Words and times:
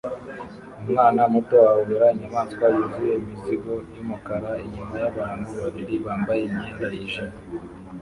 Umwana 0.81 1.21
muto 1.33 1.55
ahobera 1.69 2.07
inyamaswa 2.15 2.65
yuzuye 2.75 3.13
imizigo 3.21 3.73
yumukara 3.95 4.51
inyuma 4.65 4.95
yabantu 5.03 5.49
babiri 5.63 5.93
bambaye 6.05 6.41
imyenda 6.47 6.85
yijimye 6.95 7.37